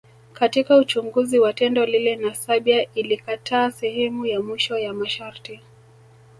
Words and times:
Katika 0.33 0.77
Uchunguzi 0.77 1.39
wa 1.39 1.53
tendo 1.53 1.85
lile 1.85 2.15
na 2.15 2.35
Serbia 2.35 2.87
ilikataa 2.93 3.71
sehemu 3.71 4.25
ya 4.25 4.41
mwisho 4.41 4.77
ya 4.77 4.93
masharti 4.93 5.59